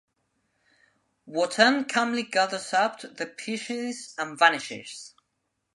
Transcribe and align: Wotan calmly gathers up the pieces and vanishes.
Wotan 1.27 1.85
calmly 1.87 2.23
gathers 2.23 2.73
up 2.73 3.01
the 3.01 3.27
pieces 3.27 4.15
and 4.17 4.35
vanishes. 4.39 5.13